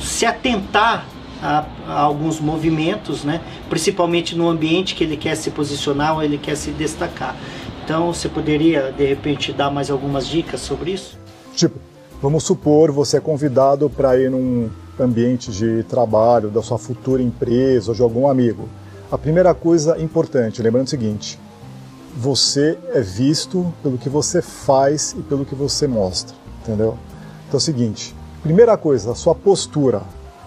se 0.00 0.26
atentar 0.26 1.04
a, 1.42 1.64
a, 1.86 2.00
alguns 2.00 2.40
movimentos, 2.40 3.22
né? 3.22 3.40
Principalmente 3.68 4.34
no 4.36 4.48
ambiente 4.48 4.94
que 4.94 5.04
ele 5.04 5.16
quer 5.16 5.36
se 5.36 5.50
posicionar 5.50 6.14
ou 6.14 6.22
ele 6.22 6.38
quer 6.38 6.56
se 6.56 6.70
destacar. 6.70 7.36
Então, 7.84 8.12
você 8.12 8.28
poderia 8.28 8.92
de 8.92 9.04
repente 9.04 9.52
dar 9.52 9.70
mais 9.70 9.90
algumas 9.90 10.26
dicas 10.26 10.60
sobre 10.60 10.92
isso? 10.92 11.18
Tipo, 11.54 11.78
vamos 12.20 12.44
supor 12.44 12.92
você 12.92 13.16
é 13.16 13.20
convidado 13.20 13.90
para 13.90 14.16
ir 14.16 14.30
num 14.30 14.70
ambiente 14.98 15.50
de 15.50 15.82
trabalho 15.84 16.48
da 16.48 16.62
sua 16.62 16.78
futura 16.78 17.22
empresa 17.22 17.90
ou 17.90 17.94
de 17.94 18.02
algum 18.02 18.28
amigo. 18.28 18.68
A 19.10 19.18
primeira 19.18 19.52
coisa 19.52 20.00
importante, 20.00 20.62
lembrando 20.62 20.86
o 20.86 20.90
seguinte: 20.90 21.38
você 22.16 22.78
é 22.94 23.00
visto 23.00 23.72
pelo 23.82 23.98
que 23.98 24.08
você 24.08 24.40
faz 24.40 25.14
e 25.18 25.22
pelo 25.22 25.44
que 25.44 25.54
você 25.54 25.88
mostra, 25.88 26.36
entendeu? 26.62 26.96
Então 27.48 27.54
é 27.54 27.56
o 27.56 27.60
seguinte: 27.60 28.14
primeira 28.42 28.76
coisa, 28.76 29.10
a 29.10 29.14
sua 29.14 29.34
postura. 29.34 30.02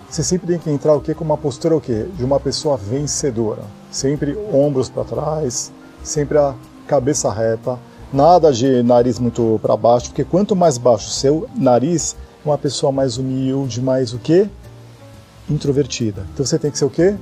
Você 0.10 0.24
sempre 0.24 0.48
tem 0.48 0.60
que 0.60 0.70
entrar 0.70 0.94
o 0.94 1.02
quê? 1.02 1.14
com 1.14 1.26
uma 1.26 1.36
postura 1.36 1.76
o 1.76 1.82
quê? 1.82 2.06
De 2.16 2.24
uma 2.24 2.40
pessoa 2.40 2.78
vencedora. 2.78 3.64
Sempre 3.92 4.38
ombros 4.54 4.88
para 4.88 5.04
trás, 5.04 5.72
sempre 6.04 6.38
a 6.38 6.54
cabeça 6.88 7.32
reta, 7.32 7.78
nada 8.12 8.52
de 8.52 8.82
nariz 8.84 9.20
muito 9.20 9.60
para 9.62 9.76
baixo, 9.76 10.08
porque 10.08 10.24
quanto 10.24 10.56
mais 10.56 10.78
baixo 10.78 11.08
o 11.08 11.12
seu 11.12 11.50
nariz, 11.56 12.16
uma 12.44 12.58
pessoa 12.58 12.92
mais 12.92 13.18
humilde, 13.18 13.82
mais 13.82 14.14
o 14.14 14.20
quê? 14.20 14.48
Introvertida. 15.50 16.26
Então 16.34 16.46
você 16.46 16.58
tem 16.58 16.72
que 16.72 16.78
ser 16.78 16.86
o 16.86 16.90
quê? 16.90 17.16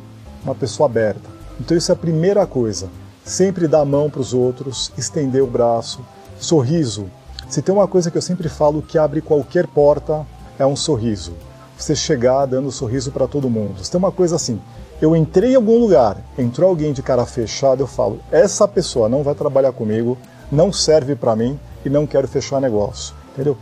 Uma 0.44 0.54
pessoa 0.54 0.88
aberta. 0.88 1.30
Então 1.60 1.78
isso 1.78 1.92
é 1.92 1.94
a 1.94 1.98
primeira 1.98 2.46
coisa. 2.46 2.90
Sempre 3.24 3.68
dar 3.68 3.82
a 3.82 3.86
mão 3.86 4.10
para 4.10 4.20
os 4.22 4.34
outros, 4.34 4.92
estender 4.98 5.42
o 5.42 5.48
braço, 5.48 6.02
sorriso. 6.40 7.06
Se 7.48 7.62
tem 7.62 7.74
uma 7.74 7.88
coisa 7.88 8.12
que 8.12 8.18
eu 8.18 8.22
sempre 8.22 8.50
falo 8.50 8.82
que 8.82 8.98
abre 8.98 9.22
qualquer 9.22 9.66
porta, 9.68 10.26
é 10.60 10.66
um 10.66 10.76
sorriso. 10.76 11.34
Você 11.78 11.96
chegar 11.96 12.46
dando 12.46 12.72
sorriso 12.72 13.12
para 13.12 13.28
todo 13.28 13.50
mundo. 13.50 13.84
Se 13.84 13.90
tem 13.90 13.98
uma 13.98 14.12
coisa 14.12 14.36
assim, 14.36 14.60
eu 15.04 15.18
entrei 15.18 15.52
em 15.52 15.56
algum 15.56 15.78
lugar, 15.78 16.16
entrou 16.38 16.70
alguém 16.70 16.94
de 16.94 17.04
cara 17.04 17.26
fechada, 17.26 17.82
eu 17.82 17.88
falo, 17.88 18.22
essa 18.32 18.66
pessoa 18.66 19.10
não 19.10 19.22
vai 19.22 19.36
trabalhar 19.36 19.74
comigo, 19.74 20.18
não 20.50 20.72
serve 20.72 21.14
para 21.14 21.36
mim 21.36 21.60
e 21.84 21.90
não 21.90 22.08
quero 22.08 22.26
fechar 22.26 22.62
negócio. 22.62 23.14
Entendeu? 23.34 23.58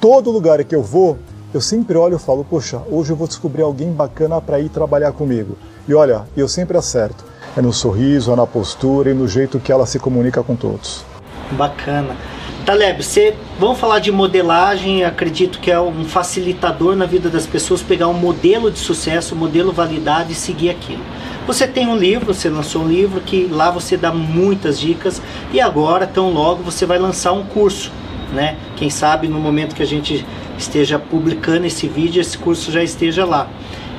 Todo 0.00 0.30
lugar 0.30 0.64
que 0.64 0.74
eu 0.74 0.82
vou, 0.82 1.18
eu 1.52 1.60
sempre 1.60 1.94
olho 1.98 2.16
e 2.16 2.18
falo, 2.18 2.42
poxa, 2.42 2.80
hoje 2.90 3.12
eu 3.12 3.16
vou 3.16 3.28
descobrir 3.28 3.60
alguém 3.60 3.92
bacana 3.92 4.40
para 4.40 4.60
ir 4.60 4.70
trabalhar 4.70 5.12
comigo. 5.12 5.58
E 5.86 5.92
olha, 5.92 6.22
eu 6.34 6.48
sempre 6.48 6.78
acerto. 6.78 7.22
É 7.54 7.60
no 7.60 7.70
sorriso, 7.70 8.32
é 8.32 8.36
na 8.36 8.46
postura 8.46 9.10
e 9.10 9.14
no 9.14 9.28
jeito 9.28 9.60
que 9.60 9.70
ela 9.70 9.84
se 9.84 9.98
comunica 9.98 10.42
com 10.42 10.56
todos. 10.56 11.04
Bacana. 11.52 12.16
Taleb, 12.64 13.02
você, 13.02 13.34
vamos 13.58 13.78
falar 13.78 13.98
de 13.98 14.12
modelagem, 14.12 15.02
acredito 15.02 15.58
que 15.58 15.70
é 15.70 15.80
um 15.80 16.04
facilitador 16.04 16.94
na 16.94 17.06
vida 17.06 17.30
das 17.30 17.46
pessoas 17.46 17.80
pegar 17.80 18.08
um 18.08 18.12
modelo 18.12 18.70
de 18.70 18.78
sucesso, 18.78 19.34
um 19.34 19.38
modelo 19.38 19.72
validado 19.72 20.30
e 20.30 20.34
seguir 20.34 20.68
aquilo. 20.68 21.02
Você 21.46 21.66
tem 21.66 21.88
um 21.88 21.96
livro, 21.96 22.34
você 22.34 22.50
lançou 22.50 22.82
um 22.82 22.88
livro 22.88 23.22
que 23.22 23.46
lá 23.50 23.70
você 23.70 23.96
dá 23.96 24.12
muitas 24.12 24.78
dicas 24.78 25.22
e 25.50 25.62
agora, 25.62 26.06
tão 26.06 26.30
logo, 26.30 26.62
você 26.62 26.84
vai 26.84 26.98
lançar 26.98 27.32
um 27.32 27.42
curso, 27.42 27.90
né? 28.34 28.56
Quem 28.76 28.90
sabe 28.90 29.28
no 29.28 29.40
momento 29.40 29.74
que 29.74 29.82
a 29.82 29.86
gente 29.86 30.26
esteja 30.58 30.98
publicando 30.98 31.66
esse 31.66 31.88
vídeo, 31.88 32.20
esse 32.20 32.36
curso 32.36 32.70
já 32.70 32.82
esteja 32.82 33.24
lá. 33.24 33.48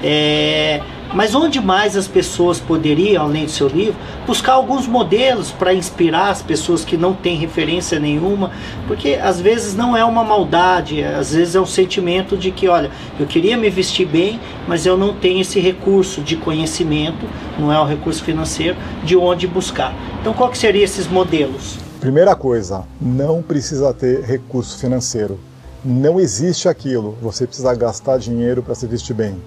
É, 0.03 0.81
mas 1.13 1.33
onde 1.33 1.59
mais 1.59 1.95
as 1.95 2.07
pessoas 2.07 2.59
poderiam, 2.59 3.23
além 3.23 3.45
do 3.45 3.51
seu 3.51 3.67
livro, 3.67 3.95
buscar 4.27 4.53
alguns 4.53 4.87
modelos 4.87 5.51
para 5.51 5.73
inspirar 5.73 6.29
as 6.29 6.41
pessoas 6.41 6.85
que 6.85 6.95
não 6.95 7.13
têm 7.13 7.37
referência 7.37 7.99
nenhuma? 7.99 8.51
Porque 8.87 9.19
às 9.21 9.41
vezes 9.41 9.75
não 9.75 9.97
é 9.97 10.03
uma 10.05 10.23
maldade, 10.23 11.03
às 11.03 11.33
vezes 11.33 11.55
é 11.55 11.61
um 11.61 11.65
sentimento 11.65 12.37
de 12.37 12.51
que, 12.51 12.67
olha, 12.67 12.91
eu 13.19 13.25
queria 13.25 13.57
me 13.57 13.69
vestir 13.69 14.05
bem, 14.05 14.39
mas 14.67 14.85
eu 14.85 14.97
não 14.97 15.13
tenho 15.13 15.41
esse 15.41 15.59
recurso 15.59 16.21
de 16.21 16.35
conhecimento, 16.35 17.25
não 17.57 17.71
é 17.73 17.79
o 17.79 17.85
recurso 17.85 18.23
financeiro, 18.23 18.77
de 19.03 19.17
onde 19.17 19.47
buscar. 19.47 19.93
Então, 20.21 20.33
qual 20.33 20.49
que 20.49 20.57
seriam 20.57 20.83
esses 20.83 21.07
modelos? 21.07 21.77
Primeira 21.99 22.35
coisa, 22.35 22.83
não 23.01 23.41
precisa 23.41 23.93
ter 23.93 24.23
recurso 24.23 24.77
financeiro. 24.77 25.39
Não 25.83 26.19
existe 26.19 26.67
aquilo. 26.67 27.17
Você 27.21 27.47
precisa 27.47 27.73
gastar 27.73 28.17
dinheiro 28.17 28.61
para 28.61 28.75
se 28.75 28.85
vestir 28.85 29.13
bem. 29.13 29.37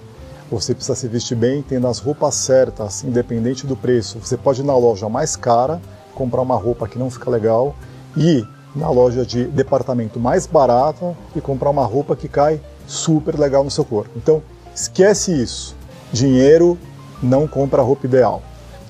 Você 0.51 0.73
precisa 0.75 0.95
se 0.95 1.07
vestir 1.07 1.35
bem, 1.35 1.61
tendo 1.61 1.87
as 1.87 1.99
roupas 1.99 2.35
certas, 2.35 3.03
independente 3.03 3.65
do 3.65 3.75
preço. 3.75 4.19
Você 4.19 4.37
pode 4.37 4.61
ir 4.61 4.65
na 4.65 4.75
loja 4.75 5.09
mais 5.09 5.35
cara, 5.35 5.81
comprar 6.13 6.41
uma 6.41 6.55
roupa 6.55 6.87
que 6.87 6.99
não 6.99 7.09
fica 7.09 7.29
legal, 7.29 7.75
e 8.15 8.45
na 8.75 8.89
loja 8.89 9.25
de 9.25 9.45
departamento 9.45 10.19
mais 10.19 10.45
barata 10.45 11.15
e 11.35 11.41
comprar 11.41 11.69
uma 11.69 11.85
roupa 11.85 12.15
que 12.15 12.27
cai 12.27 12.59
super 12.87 13.37
legal 13.37 13.63
no 13.63 13.71
seu 13.71 13.85
corpo. 13.85 14.11
Então, 14.15 14.41
esquece 14.73 15.31
isso. 15.31 15.75
Dinheiro 16.11 16.77
não 17.21 17.47
compra 17.47 17.81
a 17.81 17.85
roupa 17.85 18.05
ideal. 18.05 18.41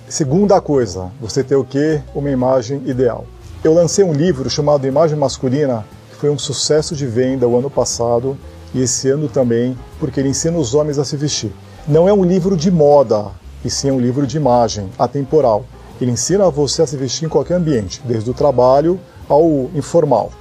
Segunda 0.08 0.60
coisa, 0.60 1.12
você 1.20 1.44
ter 1.44 1.56
o 1.56 1.64
que? 1.64 2.02
Uma 2.14 2.30
imagem 2.30 2.82
ideal. 2.86 3.26
Eu 3.64 3.74
lancei 3.74 4.04
um 4.04 4.14
livro 4.14 4.50
chamado 4.50 4.86
Imagem 4.86 5.18
Masculina, 5.18 5.86
que 6.10 6.18
foi 6.18 6.30
um 6.30 6.38
sucesso 6.38 6.96
de 6.96 7.06
venda 7.06 7.48
o 7.48 7.58
ano 7.58 7.70
passado 7.70 8.38
e 8.74 8.82
esse 8.82 9.10
ano 9.10 9.28
também, 9.28 9.78
porque 10.00 10.20
ele 10.20 10.30
ensina 10.30 10.58
os 10.58 10.74
homens 10.74 10.98
a 10.98 11.06
se 11.06 11.16
vestir. 11.16 11.52
Não 11.88 12.08
é 12.08 12.14
um 12.14 12.24
livro 12.24 12.58
de 12.58 12.72
moda, 12.72 13.28
e 13.64 13.70
sim 13.70 13.90
é 13.90 13.94
um 13.94 14.00
livro 14.00 14.26
de 14.26 14.38
imagem, 14.38 14.90
atemporal. 14.98 15.66
Ele 16.02 16.12
ensina 16.12 16.50
você 16.50 16.82
a 16.82 16.88
se 16.88 16.98
vestir 16.98 17.26
em 17.26 17.30
qualquer 17.30 17.56
ambiente, 17.56 18.02
desde 18.04 18.30
o 18.30 18.34
trabalho 18.34 19.00
ao 19.30 19.70
informal. 19.76 20.32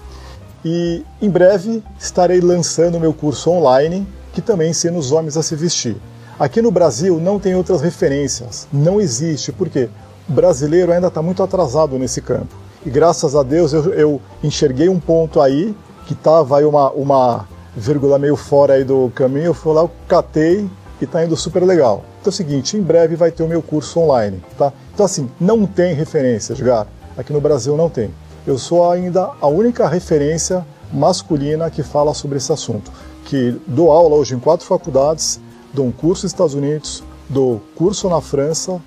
E 0.64 1.04
em 1.20 1.28
breve 1.28 1.82
estarei 1.98 2.40
lançando 2.40 3.00
meu 3.00 3.12
curso 3.12 3.50
online, 3.50 4.06
que 4.32 4.40
também 4.40 4.70
ensina 4.70 4.96
os 4.96 5.12
homens 5.12 5.36
a 5.36 5.42
se 5.42 5.54
vestir. 5.54 5.96
Aqui 6.38 6.62
no 6.62 6.70
Brasil 6.70 7.20
não 7.20 7.38
tem 7.38 7.54
outras 7.54 7.80
referências, 7.80 8.66
não 8.72 9.00
existe, 9.00 9.52
porque 9.52 9.88
o 10.28 10.32
brasileiro 10.32 10.92
ainda 10.92 11.08
está 11.08 11.20
muito 11.20 11.42
atrasado 11.42 11.98
nesse 11.98 12.20
campo. 12.20 12.54
E 12.84 12.90
graças 12.90 13.36
a 13.36 13.42
Deus 13.42 13.72
eu, 13.72 13.92
eu 13.92 14.20
enxerguei 14.42 14.88
um 14.88 14.98
ponto 14.98 15.40
aí 15.40 15.74
que 16.06 16.14
estava 16.14 16.58
aí 16.58 16.64
uma, 16.64 16.90
uma 16.90 17.46
vírgula 17.76 18.18
meio 18.18 18.36
fora 18.36 18.74
aí 18.74 18.84
do 18.84 19.10
caminho, 19.14 19.46
eu 19.46 19.54
fui 19.54 19.74
lá, 19.74 19.82
eu 19.82 19.90
catei 20.06 20.68
e 21.00 21.06
tá 21.06 21.24
indo 21.24 21.36
super 21.36 21.62
legal. 21.64 22.04
Então 22.20 22.30
é 22.30 22.32
o 22.32 22.36
seguinte, 22.36 22.76
em 22.76 22.82
breve 22.82 23.16
vai 23.16 23.30
ter 23.30 23.42
o 23.42 23.48
meu 23.48 23.62
curso 23.62 23.98
online, 24.00 24.42
tá? 24.56 24.72
Então 24.94 25.04
assim, 25.06 25.28
não 25.40 25.66
tem 25.66 25.94
referência, 25.94 26.52
Edgar. 26.52 26.86
Aqui 27.16 27.32
no 27.32 27.40
Brasil 27.40 27.76
não 27.76 27.90
tem. 27.90 28.10
Eu 28.46 28.58
sou 28.58 28.90
ainda 28.90 29.30
a 29.40 29.46
única 29.46 29.88
referência 29.88 30.64
masculina 30.92 31.70
que 31.70 31.82
fala 31.82 32.14
sobre 32.14 32.38
esse 32.38 32.52
assunto. 32.52 32.92
Que 33.24 33.58
dou 33.66 33.90
aula 33.90 34.16
hoje 34.16 34.34
em 34.34 34.38
quatro 34.38 34.66
faculdades, 34.66 35.40
dou 35.72 35.86
um 35.86 35.92
curso 35.92 36.24
nos 36.24 36.32
Estados 36.32 36.54
Unidos, 36.54 37.02
dou 37.28 37.60
curso 37.74 38.08
na 38.08 38.20
França, 38.20 38.80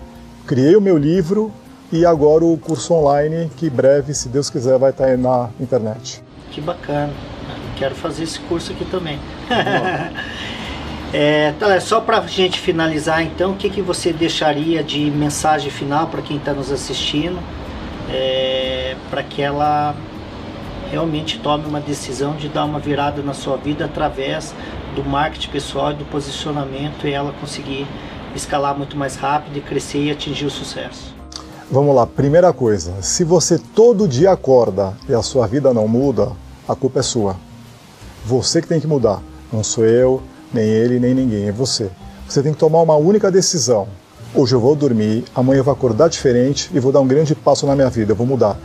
criei 0.45 0.75
o 0.75 0.81
meu 0.81 0.97
livro 0.97 1.51
e 1.91 2.05
agora 2.05 2.43
o 2.45 2.57
curso 2.57 2.93
online 2.93 3.49
que 3.55 3.69
breve, 3.69 4.13
se 4.13 4.29
Deus 4.29 4.49
quiser, 4.49 4.77
vai 4.77 4.91
estar 4.91 5.05
aí 5.05 5.17
na 5.17 5.49
internet. 5.59 6.23
Que 6.51 6.61
bacana 6.61 7.13
quero 7.75 7.96
fazer 7.96 8.24
esse 8.24 8.39
curso 8.41 8.72
aqui 8.72 8.86
também. 8.86 9.20
é, 11.13 11.53
tá, 11.60 11.79
só 11.79 12.00
para 12.00 12.20
a 12.20 12.27
gente 12.27 12.60
finalizar, 12.60 13.22
então, 13.22 13.51
o 13.51 13.55
que, 13.55 13.70
que 13.70 13.82
você 13.82 14.12
deixaria 14.12 14.84
de 14.84 15.12
mensagem 15.12 15.70
final 15.70 16.08
para 16.08 16.22
quem 16.22 16.38
está 16.38 16.53
nos 16.53 16.72
assistindo, 16.72 17.39
é, 18.10 18.96
para 19.10 19.24
que 19.24 19.41
ela 19.41 19.96
realmente 20.89 21.39
tome 21.39 21.65
uma 21.65 21.79
decisão 21.79 22.36
de 22.36 22.48
dar 22.48 22.65
uma 22.65 22.79
virada 22.79 23.22
na 23.22 23.34
sua 23.34 23.58
vida 23.58 23.86
através 23.86 24.53
do 24.96 25.03
marketing 25.03 25.50
pessoal 25.50 25.91
e 25.91 25.96
do 25.96 26.05
posicionamento 26.05 27.08
e 27.08 27.12
ela 27.12 27.34
conseguir 27.34 27.86
escalar 28.36 28.77
muito 28.77 28.96
mais 28.96 29.15
rápido 29.15 29.58
e 29.58 29.62
crescer 29.62 30.03
e 30.03 30.12
atingir 30.12 30.46
o 30.46 30.50
sucesso. 30.50 31.13
Vamos 31.72 31.96
lá, 31.96 32.05
primeira 32.05 32.53
coisa, 32.53 33.01
se 33.01 33.24
você 33.24 33.58
todo 33.58 34.08
dia 34.08 34.32
acorda 34.32 34.94
e 35.10 35.13
a 35.13 35.22
sua 35.22 35.48
vida 35.48 35.74
não 35.74 35.88
muda, 35.88 36.32
a 36.67 36.75
culpa 36.75 37.00
é 37.00 37.03
sua. 37.03 37.36
Você 38.25 38.60
que 38.62 38.67
tem 38.67 38.79
que 38.79 38.88
mudar. 38.88 39.22
Não 39.53 39.63
sou 39.63 39.86
eu, 39.86 40.22
nem 40.51 40.65
ele, 40.65 41.00
nem 41.00 41.13
ninguém. 41.13 41.48
É 41.48 41.51
você. 41.51 41.89
Você 42.27 42.41
tem 42.41 42.53
que 42.53 42.58
tomar 42.58 42.82
uma 42.82 42.96
única 42.96 43.29
decisão. 43.29 43.88
Hoje 44.34 44.55
eu 44.55 44.60
vou 44.60 44.75
dormir, 44.75 45.24
amanhã 45.36 45.60
eu 45.60 45.63
vou 45.63 45.72
acordar 45.72 46.10
diferente 46.10 46.70
e 46.74 46.79
vou 46.79 46.91
dar 46.91 47.01
um 47.01 47.08
grande 47.08 47.36
passo 47.36 47.67
na 47.67 47.75
minha 47.75 47.89
vida. 47.89 48.12
Eu 48.12 48.15
vou 48.15 48.25
mudar. 48.25 48.58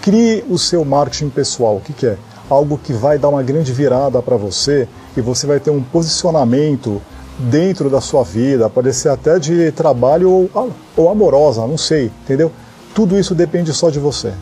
Crie 0.00 0.44
o 0.48 0.56
seu 0.56 0.84
marketing 0.84 1.30
pessoal. 1.30 1.76
O 1.76 1.80
que, 1.80 1.92
que 1.92 2.06
é? 2.06 2.16
Algo 2.48 2.78
que 2.78 2.92
vai 2.92 3.18
dar 3.18 3.28
uma 3.28 3.42
grande 3.42 3.72
virada 3.72 4.22
para 4.22 4.36
você 4.36 4.88
e 5.16 5.20
você 5.20 5.46
vai 5.46 5.58
ter 5.58 5.70
um 5.70 5.82
posicionamento 5.82 7.02
dentro 7.38 7.90
da 7.90 8.00
sua 8.00 8.22
vida, 8.24 8.68
pode 8.70 8.92
ser 8.92 9.10
até 9.10 9.38
de 9.38 9.70
trabalho 9.72 10.30
ou, 10.30 10.72
ou 10.96 11.08
amorosa, 11.08 11.66
não 11.66 11.78
sei, 11.78 12.10
entendeu? 12.24 12.50
Tudo 12.94 13.18
isso 13.18 13.34
depende 13.34 13.72
só 13.72 13.90
de 13.90 13.98
você. 13.98 14.32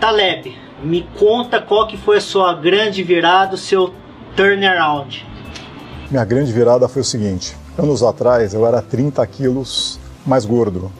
Taleb, 0.00 0.54
me 0.82 1.08
conta 1.18 1.60
qual 1.60 1.86
que 1.86 1.96
foi 1.96 2.18
a 2.18 2.20
sua 2.20 2.54
grande 2.54 3.02
virada, 3.02 3.54
o 3.54 3.58
seu 3.58 3.92
turnaround. 4.36 5.24
Minha 6.10 6.24
grande 6.24 6.52
virada 6.52 6.88
foi 6.88 7.02
o 7.02 7.04
seguinte: 7.04 7.56
anos 7.78 8.02
atrás 8.02 8.52
eu 8.52 8.66
era 8.66 8.82
30 8.82 9.24
quilos 9.26 9.98
mais 10.26 10.44
gordo, 10.44 10.90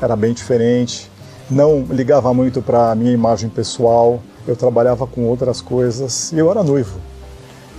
era 0.00 0.14
bem 0.14 0.32
diferente, 0.32 1.10
não 1.50 1.84
ligava 1.90 2.32
muito 2.32 2.62
para 2.62 2.94
minha 2.94 3.12
imagem 3.12 3.50
pessoal, 3.50 4.22
eu 4.46 4.56
trabalhava 4.56 5.06
com 5.06 5.24
outras 5.24 5.60
coisas 5.60 6.32
e 6.32 6.38
eu 6.38 6.50
era 6.50 6.62
noivo. 6.62 7.00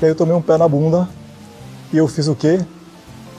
E 0.01 0.06
aí 0.06 0.12
eu 0.12 0.16
tomei 0.16 0.36
um 0.36 0.42
pé 0.42 0.58
na 0.58 0.68
bunda 0.68 1.08
e 1.92 1.98
eu 1.98 2.08
fiz 2.08 2.27
o 2.27 2.36
quê? 2.36 2.60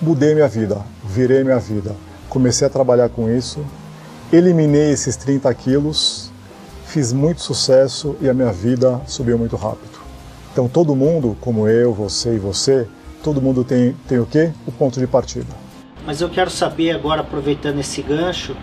Mudei 0.01 0.35
minha 0.35 0.49
vida, 0.49 0.79
virei 1.05 1.45
minha 1.45 1.59
vida. 1.59 1.95
Comecei 2.29 2.67
a 2.67 2.71
trabalhar 2.71 3.09
com 3.09 3.31
isso, 3.31 3.65
eliminei 4.33 4.93
esses 4.93 5.17
30 5.17 5.53
quilos 5.55 6.31
fiz 6.89 7.13
muito 7.13 7.43
sucesso 7.43 8.17
e 8.19 8.29
a 8.29 8.35
minha 8.35 8.51
vida 8.51 9.01
subiu 9.07 9.39
muito 9.39 9.57
rápido. 9.57 9.99
Então 10.51 10.67
todo 10.67 10.97
mundo, 10.97 11.37
como 11.41 11.69
eu, 11.69 11.93
você 11.93 12.35
e 12.35 12.39
você, 12.39 12.89
todo 13.23 13.43
mundo 13.43 13.63
tem, 13.63 13.95
tem 14.09 14.19
o 14.19 14.25
quê? 14.25 14.51
O 14.67 14.73
ponto 14.73 14.99
de 14.99 15.07
partida. 15.07 15.47
Mas 16.07 16.23
eu 16.23 16.31
quero 16.31 16.51
saber 16.51 16.93
agora, 16.93 17.21
aproveitando 17.21 17.79
esse 17.79 18.01
gancho, 18.01 18.57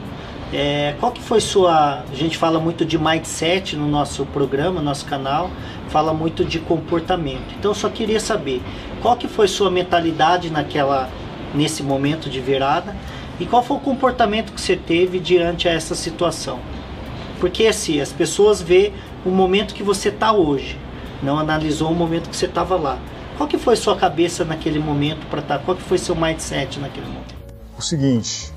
é, 0.51 0.95
qual 0.99 1.11
que 1.11 1.21
foi 1.21 1.39
sua... 1.39 2.03
A 2.11 2.15
gente 2.15 2.35
fala 2.37 2.59
muito 2.59 2.83
de 2.83 2.97
mindset 2.97 3.75
no 3.75 3.87
nosso 3.87 4.25
programa, 4.25 4.79
no 4.79 4.85
nosso 4.85 5.05
canal, 5.05 5.51
fala 5.89 6.11
muito 6.11 6.43
de 6.43 6.59
comportamento. 6.59 7.53
Então 7.59 7.71
eu 7.71 7.75
só 7.75 7.89
queria 7.89 8.19
saber, 8.19 8.63
qual 9.03 9.15
que 9.15 9.27
foi 9.27 9.47
sua 9.47 9.69
mentalidade 9.69 10.49
naquela, 10.49 11.09
nesse 11.53 11.83
momento 11.83 12.27
de 12.27 12.39
virada 12.39 12.95
e 13.39 13.45
qual 13.45 13.61
foi 13.61 13.77
o 13.77 13.79
comportamento 13.79 14.51
que 14.51 14.59
você 14.59 14.75
teve 14.75 15.19
diante 15.19 15.67
a 15.67 15.71
essa 15.71 15.93
situação? 15.93 16.59
Porque 17.45 17.67
assim, 17.67 18.01
as 18.01 18.11
pessoas 18.11 18.59
vê 18.59 18.91
o 19.23 19.29
momento 19.29 19.75
que 19.75 19.83
você 19.83 20.09
está 20.09 20.33
hoje, 20.33 20.79
não 21.21 21.37
analisou 21.37 21.91
o 21.91 21.93
momento 21.93 22.27
que 22.27 22.35
você 22.35 22.47
estava 22.47 22.75
lá. 22.75 22.97
Qual 23.37 23.47
que 23.47 23.55
foi 23.55 23.75
sua 23.75 23.95
cabeça 23.95 24.43
naquele 24.43 24.79
momento 24.79 25.27
para 25.27 25.41
estar? 25.41 25.59
Tá, 25.59 25.63
qual 25.63 25.77
que 25.77 25.83
foi 25.83 25.99
seu 25.99 26.15
mindset 26.15 26.79
naquele 26.79 27.05
momento? 27.05 27.35
O 27.77 27.83
seguinte, 27.83 28.51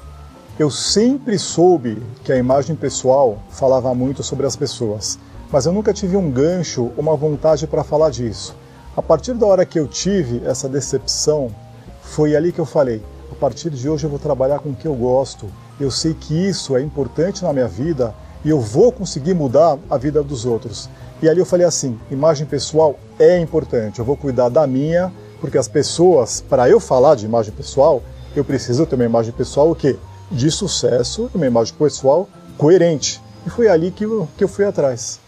eu 0.59 0.71
sempre 0.71 1.39
soube 1.39 2.03
que 2.25 2.33
a 2.33 2.39
imagem 2.39 2.75
pessoal 2.75 3.43
falava 3.51 3.95
muito 3.95 4.23
sobre 4.23 4.47
as 4.47 4.57
pessoas, 4.57 5.19
mas 5.53 5.67
eu 5.67 5.73
nunca 5.75 5.93
tive 5.93 6.17
um 6.17 6.31
gancho, 6.31 6.91
uma 6.97 7.15
vontade 7.15 7.67
para 7.67 7.85
falar 7.85 8.09
disso. 8.09 8.57
A 8.97 9.03
partir 9.03 9.35
da 9.35 9.45
hora 9.45 9.67
que 9.67 9.79
eu 9.79 9.87
tive 9.87 10.41
essa 10.47 10.67
decepção, 10.67 11.55
foi 12.01 12.35
ali 12.35 12.53
que 12.53 12.59
eu 12.59 12.65
falei: 12.65 13.03
a 13.31 13.35
partir 13.35 13.69
de 13.69 13.87
hoje 13.87 14.05
eu 14.07 14.11
vou 14.11 14.19
trabalhar 14.19 14.61
com 14.61 14.71
o 14.71 14.75
que 14.75 14.89
eu 14.89 14.95
gosto. 14.95 15.45
Eu 15.79 15.91
sei 15.91 16.15
que 16.15 16.33
isso 16.33 16.75
é 16.75 16.81
importante 16.81 17.45
na 17.45 17.53
minha 17.53 17.69
vida 17.69 18.15
e 18.45 18.51
eu 18.51 18.61
vou 18.61 18.93
conseguir 18.93 19.35
mudar 19.35 19.79
a 19.91 19.97
vida 19.97 20.23
dos 20.23 20.45
outros. 20.45 20.89
E 21.23 21.29
ali 21.29 21.41
eu 21.41 21.47
falei 21.47 21.67
assim: 21.67 21.99
imagem 22.11 22.47
pessoal 22.47 22.99
é 23.19 23.39
importante, 23.39 23.99
eu 23.99 24.05
vou 24.05 24.17
cuidar 24.17 24.49
da 24.49 24.67
minha, 24.67 25.13
porque 25.41 25.59
as 25.59 25.69
pessoas, 25.69 26.41
para 26.41 26.69
eu 26.69 26.81
falar 26.81 27.15
de 27.15 27.25
imagem 27.25 27.53
pessoal, 27.53 28.03
eu 28.35 28.45
preciso 28.45 28.87
ter 28.87 28.95
uma 28.95 29.05
imagem 29.05 29.33
pessoal 29.33 29.71
o 29.71 29.75
quê? 29.75 29.97
De 30.31 30.51
sucesso, 30.51 31.31
uma 31.35 31.47
imagem 31.47 31.75
pessoal 31.75 32.29
coerente. 32.57 33.21
E 33.47 33.51
foi 33.51 33.69
ali 33.69 33.91
que 33.91 34.05
eu, 34.05 34.29
que 34.37 34.45
eu 34.45 34.49
fui 34.49 34.65
atrás. 34.65 35.19